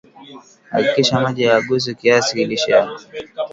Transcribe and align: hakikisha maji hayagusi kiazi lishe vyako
hakikisha 0.71 1.19
maji 1.19 1.43
hayagusi 1.45 1.95
kiazi 1.95 2.45
lishe 2.45 2.71
vyako 2.71 2.99